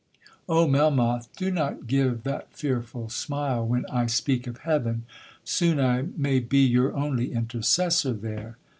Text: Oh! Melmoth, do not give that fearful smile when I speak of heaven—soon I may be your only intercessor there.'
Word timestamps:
Oh! 0.49 0.67
Melmoth, 0.67 1.27
do 1.35 1.51
not 1.51 1.85
give 1.85 2.23
that 2.23 2.51
fearful 2.57 3.07
smile 3.09 3.63
when 3.67 3.85
I 3.85 4.07
speak 4.07 4.47
of 4.47 4.57
heaven—soon 4.65 5.79
I 5.79 6.07
may 6.17 6.39
be 6.39 6.65
your 6.65 6.95
only 6.97 7.33
intercessor 7.33 8.13
there.' 8.13 8.57